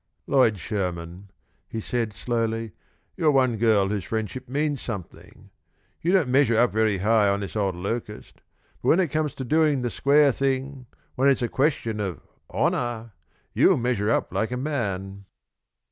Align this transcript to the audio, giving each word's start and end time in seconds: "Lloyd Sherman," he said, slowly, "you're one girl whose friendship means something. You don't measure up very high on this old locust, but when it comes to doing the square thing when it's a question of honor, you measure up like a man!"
"Lloyd 0.25 0.57
Sherman," 0.57 1.29
he 1.69 1.79
said, 1.79 2.11
slowly, 2.11 2.71
"you're 3.15 3.29
one 3.29 3.57
girl 3.57 3.89
whose 3.89 4.03
friendship 4.03 4.49
means 4.49 4.81
something. 4.81 5.51
You 6.01 6.11
don't 6.11 6.27
measure 6.27 6.57
up 6.57 6.71
very 6.71 6.97
high 6.97 7.29
on 7.29 7.41
this 7.41 7.55
old 7.55 7.75
locust, 7.75 8.41
but 8.81 8.87
when 8.89 8.99
it 8.99 9.11
comes 9.11 9.35
to 9.35 9.43
doing 9.45 9.83
the 9.83 9.91
square 9.91 10.31
thing 10.31 10.87
when 11.13 11.29
it's 11.29 11.43
a 11.43 11.47
question 11.47 11.99
of 11.99 12.19
honor, 12.49 13.13
you 13.53 13.77
measure 13.77 14.09
up 14.09 14.33
like 14.33 14.49
a 14.49 14.57
man!" 14.57 15.25